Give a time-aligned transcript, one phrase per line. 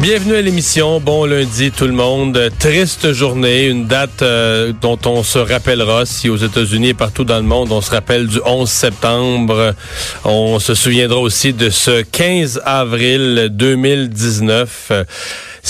[0.00, 1.00] Bienvenue à l'émission.
[1.00, 2.50] Bon lundi tout le monde.
[2.60, 7.38] Triste journée, une date euh, dont on se rappellera si aux États-Unis et partout dans
[7.38, 9.74] le monde on se rappelle du 11 septembre.
[10.24, 14.92] On se souviendra aussi de ce 15 avril 2019.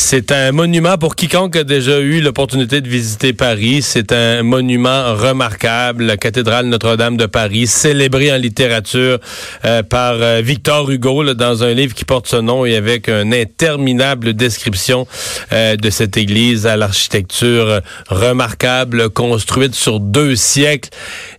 [0.01, 3.83] C'est un monument pour quiconque a déjà eu l'opportunité de visiter Paris.
[3.83, 9.19] C'est un monument remarquable, la cathédrale Notre-Dame de Paris, célébrée en littérature
[9.65, 13.34] euh, par euh, Victor Hugo dans un livre qui porte ce nom et avec une
[13.34, 15.06] interminable description
[15.53, 20.91] euh, de cette église à l'architecture remarquable, construite sur deux siècles.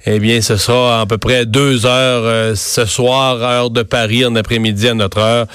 [0.05, 4.33] Eh bien, ce sera à peu près deux heures ce soir, heure de Paris, en
[4.35, 5.47] après-midi à notre heure,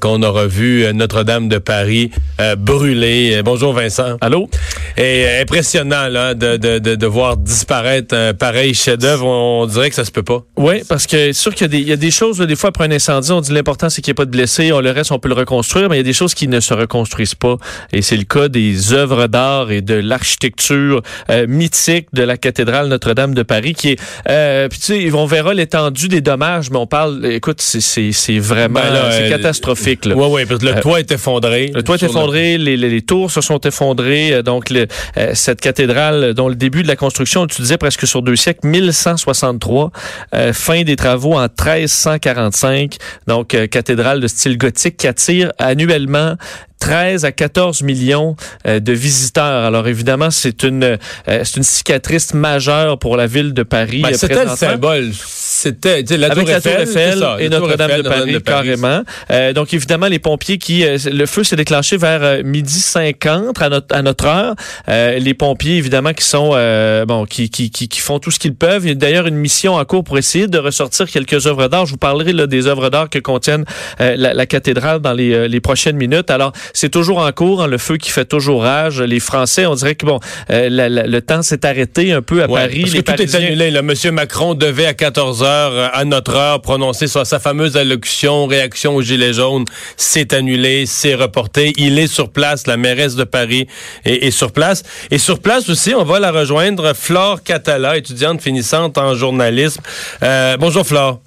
[0.00, 3.42] qu'on aura vu Notre-Dame de Paris euh, brûlé.
[3.44, 4.16] Bonjour Vincent.
[4.20, 4.48] Allô?
[4.96, 9.26] Et euh, impressionnant là, de, de, de, de, voir disparaître un pareil chef-d'œuvre.
[9.26, 10.42] On, dirait que ça se peut pas.
[10.56, 12.90] Oui, parce que c'est sûr qu'il y, y, a des choses, des fois après un
[12.90, 14.72] incendie, on dit l'important c'est qu'il n'y ait pas de blessés.
[14.72, 16.60] On, le reste, on peut le reconstruire, mais il y a des choses qui ne
[16.60, 17.56] se reconstruisent pas.
[17.92, 22.88] Et c'est le cas des œuvres d'art et de l'architecture euh, mythique de la cathédrale
[22.88, 24.00] Notre-Dame de Paris, qui est...
[24.28, 27.24] Euh, puis tu sais, on verra l'étendue des dommages, mais on parle...
[27.26, 28.80] Écoute, c'est vraiment...
[28.80, 30.00] Ben c'est catastrophique.
[30.06, 31.70] Oui, oui, parce que le toit est effondré.
[31.74, 34.34] Le toit est effondré les, les, les, tours se sont effondrées.
[34.34, 34.70] Euh, donc,
[35.16, 38.66] euh, cette cathédrale, dont le début de la construction, tu disais presque sur deux siècles,
[38.66, 39.90] 1163,
[40.34, 42.96] euh, fin des travaux en 1345.
[43.26, 46.36] Donc, cathédrale de style gothique qui attire annuellement
[46.80, 48.36] 13 à 14 millions
[48.66, 49.64] de visiteurs.
[49.64, 54.02] Alors évidemment, c'est une c'est une cicatrice majeure pour la ville de Paris.
[54.02, 55.12] Ben, C'était le symbole
[55.60, 59.02] c'était la Avec Tour la Tour Eiffel, et Notre-Dame de, Paris, de Paris, carrément.
[59.30, 63.60] Euh, donc évidemment les pompiers qui euh, le feu s'est déclenché vers euh, midi 50
[63.60, 64.54] à notre à notre heure.
[64.88, 68.38] Euh, les pompiers évidemment qui sont euh, bon qui, qui, qui qui font tout ce
[68.38, 68.84] qu'ils peuvent.
[68.84, 71.84] Il y a d'ailleurs une mission en cours pour essayer de ressortir quelques œuvres d'art.
[71.84, 73.64] Je vous parlerai là des œuvres d'art que contiennent
[73.98, 76.30] la, la, cathédrale dans les, les prochaines minutes.
[76.30, 79.00] Alors c'est toujours en cours, hein, le feu qui fait toujours rage.
[79.00, 82.60] Les Français, on dirait que bon la, le temps s'est arrêté un peu à ouais,
[82.60, 82.80] Paris.
[82.82, 83.70] Parce les que tout est annulé.
[83.70, 83.82] Là.
[83.82, 88.96] Monsieur Macron devait à 14 heures à notre heure prononcer sa, sa fameuse allocution réaction
[88.96, 89.64] aux gilets jaunes.
[89.96, 91.72] C'est annulé, c'est reporté.
[91.76, 93.66] Il est sur place, la mairesse de Paris
[94.04, 94.82] est, est, sur place.
[95.10, 99.82] Et sur place aussi, on va la rejoindre, Flore Catala, étudiante finissante en journalisme.
[100.22, 101.20] Euh, bonjour Flore.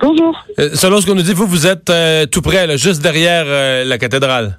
[0.00, 0.44] Bonjour.
[0.58, 3.44] Euh, selon ce qu'on nous dit, vous, vous êtes euh, tout près, là, juste derrière
[3.46, 4.56] euh, la cathédrale.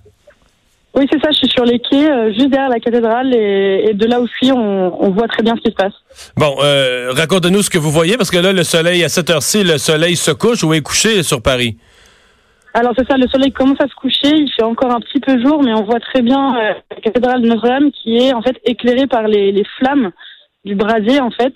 [0.94, 1.30] Oui, c'est ça.
[1.32, 5.04] Je suis sur les quais, juste derrière la cathédrale, et, et de là suis, on,
[5.04, 5.94] on, voit très bien ce qui se passe.
[6.36, 6.56] Bon,
[7.16, 10.16] racontez-nous ce que vous voyez, parce que là, le soleil, à cette heure-ci, le soleil
[10.18, 11.78] se couche ou est couché sur Paris?
[12.74, 15.42] Alors c'est ça, le soleil commence à se coucher, il fait encore un petit peu
[15.42, 18.58] jour, mais on voit très bien euh, la cathédrale de Notre-Dame qui est en fait
[18.64, 20.12] éclairée par les, les flammes
[20.64, 21.54] du brasier en fait.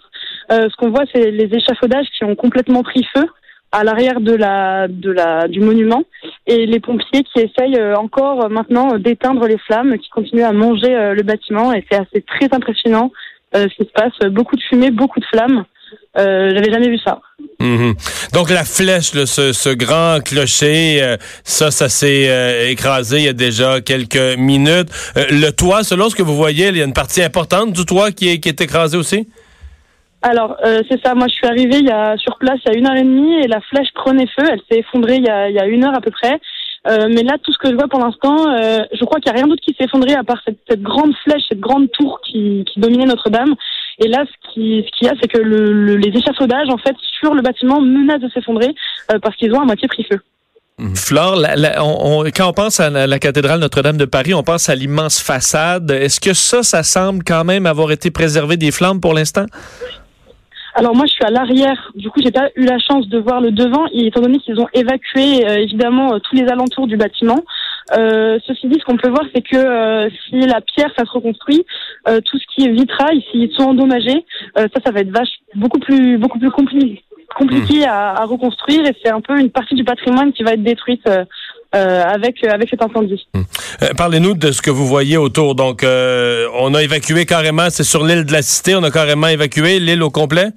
[0.52, 3.25] Euh, ce qu'on voit, c'est les échafaudages qui ont complètement pris feu
[3.77, 6.03] à l'arrière du monument
[6.47, 11.23] et les pompiers qui essayent encore maintenant d'éteindre les flammes, qui continuent à manger le
[11.23, 13.11] bâtiment et c'est assez très impressionnant
[13.55, 14.31] euh, ce qui se passe.
[14.31, 15.65] Beaucoup de fumée, beaucoup de flammes.
[16.17, 17.21] Euh, J'avais jamais vu ça.
[17.59, 17.93] Mmh.
[18.33, 23.33] Donc la flèche, ce, grand clocher, euh, ça, ça s'est euh, écrasé il y a
[23.33, 24.89] déjà quelques minutes.
[25.15, 27.85] Euh, le toit, selon ce que vous voyez, il y a une partie importante du
[27.85, 29.27] toit qui est écrasée aussi?
[30.27, 31.13] Alors, euh, c'est ça.
[31.13, 33.03] Moi, je suis arrivée il y a, sur place il y a une heure et
[33.03, 34.43] demie et la flèche prenait feu.
[34.51, 36.39] Elle s'est effondrée il y, a, il y a une heure à peu près.
[36.87, 39.37] Euh, mais là, tout ce que je vois pour l'instant, euh, je crois qu'il n'y
[39.37, 42.65] a rien d'autre qui s'est effondré à part cette, grande flèche, cette grande tour qui,
[42.77, 43.53] dominait Notre-Dame.
[43.99, 46.77] Et là, ce qui ce qu'il y a, c'est que le, le, les échafaudages, en
[46.77, 48.73] fait, sur le bâtiment menacent de s'effondrer
[49.21, 50.19] parce qu'ils ont à moitié pris feu.
[50.95, 51.41] Flore,
[51.77, 54.75] on, on, quand on pense à la, la cathédrale Notre-Dame de Paris, on pense à
[54.75, 55.89] l'immense façade.
[55.91, 59.45] Est-ce que ça, ça semble quand même avoir été préservé des flammes pour l'instant?
[60.77, 61.91] Alors moi, je suis à l'arrière.
[61.95, 64.59] Du coup, j'ai pas eu la chance de voir le devant, et étant donné qu'ils
[64.59, 67.39] ont évacué euh, évidemment euh, tous les alentours du bâtiment.
[67.97, 71.11] Euh, ceci dit, ce qu'on peut voir, c'est que euh, si la pierre, ça se
[71.11, 71.66] reconstruit,
[72.09, 74.25] euh, tout ce qui est vitrail, s'ils sont endommagés,
[74.57, 77.03] ça, ça va être vache beaucoup plus, beaucoup plus compliqué,
[77.37, 77.89] compliqué mmh.
[77.89, 81.07] à, à, reconstruire, et c'est un peu une partie du patrimoine qui va être détruite.
[81.07, 81.23] Euh,
[81.75, 83.27] avec avec cet incendie.
[83.33, 83.43] Hum.
[83.81, 85.55] Euh, Parlez-nous de ce que vous voyez autour.
[85.55, 89.27] Donc, euh, on a évacué carrément, c'est sur l'île de la Cité, on a carrément
[89.27, 90.47] évacué l'île au complet?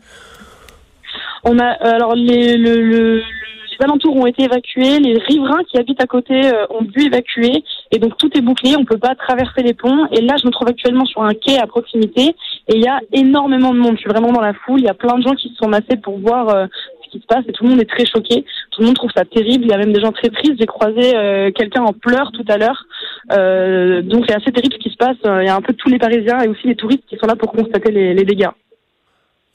[1.45, 6.03] On a alors les, le, le, les alentours ont été évacués, les riverains qui habitent
[6.03, 7.63] à côté euh, ont dû évacuer,
[7.93, 10.07] et donc tout est bouclé, on peut pas traverser les ponts.
[10.11, 12.35] Et là, je me trouve actuellement sur un quai à proximité,
[12.69, 13.95] et il y a énormément de monde.
[13.95, 15.69] Je suis vraiment dans la foule, il y a plein de gens qui se sont
[15.69, 16.67] massés pour voir euh,
[17.11, 18.45] qui se passe, et tout le monde est très choqué.
[18.71, 19.65] Tout le monde trouve ça terrible.
[19.65, 20.55] Il y a même des gens très tristes.
[20.59, 22.85] J'ai croisé euh, quelqu'un en pleurs tout à l'heure.
[23.33, 25.17] Euh, donc c'est assez terrible ce qui se passe.
[25.25, 27.37] Il y a un peu tous les Parisiens et aussi les touristes qui sont là
[27.37, 28.49] pour constater les, dégâts.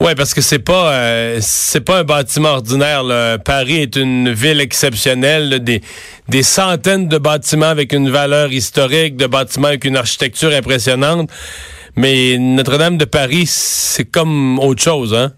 [0.00, 3.02] Ouais, parce que c'est pas euh, c'est pas un bâtiment ordinaire.
[3.44, 5.80] Paris est une ville exceptionnelle, des
[6.28, 11.30] des centaines de bâtiments avec une valeur historique, de bâtiments avec une architecture impressionnante.
[11.96, 15.32] Mais Notre-Dame de Paris, c'est comme autre chose, hein.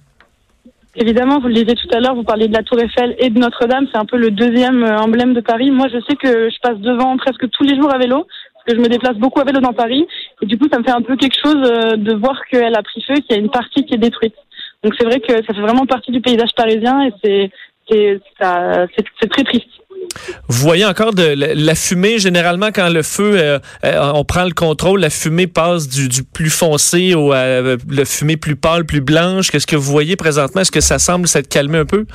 [0.98, 3.38] Évidemment, vous le disiez tout à l'heure, vous parliez de la Tour Eiffel et de
[3.38, 5.70] Notre-Dame, c'est un peu le deuxième euh, emblème de Paris.
[5.70, 8.76] Moi, je sais que je passe devant presque tous les jours à vélo, parce que
[8.76, 10.06] je me déplace beaucoup à vélo dans Paris,
[10.40, 12.82] et du coup, ça me fait un peu quelque chose euh, de voir qu'elle a
[12.82, 14.34] pris feu, qu'il y a une partie qui est détruite.
[14.82, 17.50] Donc c'est vrai que ça fait vraiment partie du paysage parisien et c'est
[17.88, 19.68] c'est très triste.
[20.48, 24.52] Vous voyez encore de la fumée, généralement, quand le feu, euh, euh, on prend le
[24.52, 29.50] contrôle, la fumée passe du, plus foncé au euh, fumée plus pâle, plus blanche.
[29.50, 30.60] Qu'est-ce que vous voyez présentement?
[30.60, 32.06] Est-ce que ça semble s'être calmé un peu?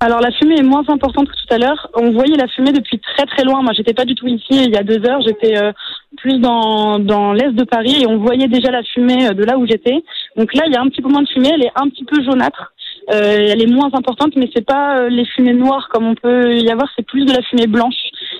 [0.00, 1.88] Alors la fumée est moins importante que tout à l'heure.
[1.94, 3.62] On voyait la fumée depuis très très loin.
[3.62, 5.20] Moi, j'étais pas du tout ici il y a deux heures.
[5.22, 5.72] J'étais euh,
[6.16, 9.66] plus dans dans l'est de Paris et on voyait déjà la fumée de là où
[9.66, 10.02] j'étais.
[10.36, 11.50] Donc là, il y a un petit peu moins de fumée.
[11.54, 12.73] Elle est un petit peu jaunâtre.
[13.12, 16.56] Euh, elle est moins importante, mais c'est pas euh, les fumées noires comme on peut
[16.56, 16.88] y avoir.
[16.96, 17.94] C'est plus de la fumée blanche.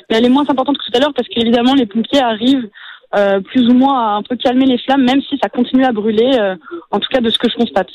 [0.09, 2.69] Mais elle est moins importante que tout à l'heure parce qu'évidemment les pompiers arrivent
[3.15, 5.93] euh, plus ou moins à un peu calmer les flammes, même si ça continue à
[5.93, 6.33] brûler.
[6.39, 6.57] euh,
[6.91, 7.89] en tout cas, de ce que je constate.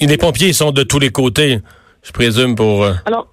[0.00, 1.58] Les pompiers ils sont de tous les côtés,
[2.02, 2.82] je présume, pour...
[2.82, 3.28] euh, Alors,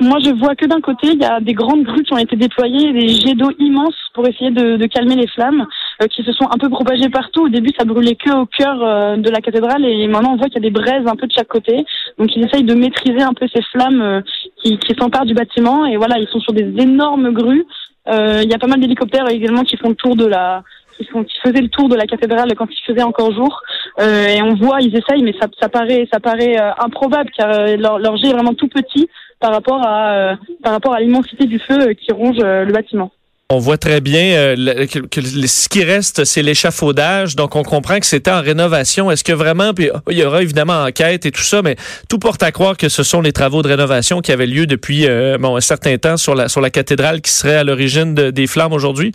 [0.00, 2.34] moi, je vois que d'un côté, il y a des grandes grues qui ont été
[2.34, 5.64] déployées, des jets d'eau immenses pour essayer de, de calmer les flammes,
[6.06, 7.46] qui se sont un peu propagées partout.
[7.46, 10.46] Au début, ça brûlait que au cœur euh, de la cathédrale, et maintenant, on voit
[10.46, 11.84] qu'il y a des braises un peu de chaque côté.
[12.18, 14.20] Donc, ils essayent de maîtriser un peu ces flammes euh,
[14.62, 15.86] qui, qui s'emparent du bâtiment.
[15.86, 17.64] Et voilà, ils sont sur des énormes grues.
[18.08, 20.62] Euh, Il y a pas mal d'hélicoptères également qui font le tour de la
[20.96, 23.62] qui, font, qui faisaient le tour de la cathédrale quand il faisait encore jour.
[24.00, 27.50] Euh, et on voit, ils essayent, mais ça, ça paraît, ça paraît euh, improbable car
[27.50, 29.08] euh, leur, leur jet est vraiment tout petit
[29.40, 32.72] par rapport à, euh, par rapport à l'immensité du feu euh, qui ronge euh, le
[32.72, 33.10] bâtiment.
[33.54, 37.36] On voit très bien euh, que, ce qui reste, c'est l'échafaudage.
[37.36, 39.10] Donc, on comprend que c'était en rénovation.
[39.10, 41.76] Est-ce que vraiment, puis il y aura évidemment enquête et tout ça, mais
[42.08, 45.06] tout porte à croire que ce sont les travaux de rénovation qui avaient lieu depuis
[45.06, 48.72] euh, bon, un certain temps sur la, cathédrale qui serait à l'origine de- des flammes
[48.72, 49.12] aujourd'hui?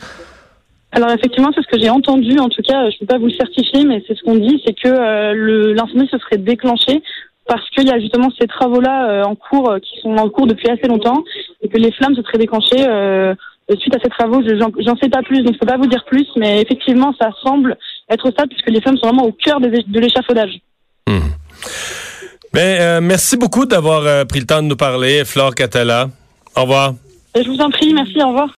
[0.91, 2.37] Alors effectivement, c'est ce que j'ai entendu.
[2.37, 4.61] En tout cas, je ne peux pas vous le certifier, mais c'est ce qu'on dit,
[4.63, 7.01] c'est que euh, l'incendie se serait déclenché
[7.47, 10.87] parce qu'il y a justement ces travaux-là en cours, qui sont en cours depuis assez
[10.87, 11.23] longtemps,
[11.63, 12.85] et que les flammes se seraient déclenchées
[13.75, 14.41] suite à ces travaux.
[14.41, 17.29] Je- J'en sais pas plus, donc je peux pas vous dire plus, mais effectivement, ça
[17.43, 17.75] semble
[18.09, 20.59] être ça, puisque les flammes sont vraiment au cœur des- de l'échafaudage.
[21.07, 21.19] hmm.
[22.53, 26.09] Ben, euh, merci beaucoup d'avoir euh, pris le temps de nous parler, Flore Catala.
[26.55, 26.93] Au revoir.
[27.35, 28.49] Et je vous en prie, merci, au revoir.